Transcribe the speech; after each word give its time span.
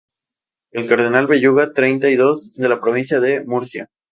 El 0.81 0.87
cardenal 0.87 1.27
Belluga 1.27 1.71
treinta 1.73 2.09
y 2.09 2.15
dos 2.15 2.49
en 2.57 2.67
la 2.69 2.81
provincia 2.81 3.19
de 3.19 3.43
Murcia. 3.45 3.91